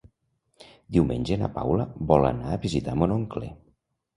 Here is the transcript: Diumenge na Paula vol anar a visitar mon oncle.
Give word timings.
Diumenge 0.95 1.37
na 1.41 1.49
Paula 1.57 1.87
vol 2.13 2.25
anar 2.33 2.55
a 2.55 2.59
visitar 2.67 2.97
mon 3.03 3.15
oncle. 3.19 3.53